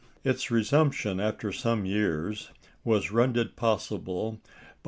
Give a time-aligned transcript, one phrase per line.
[0.23, 2.49] Its resumption, after some years,
[2.83, 4.43] was rendered possible by M.